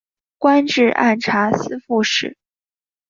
[0.39, 2.35] 官至按察司副使。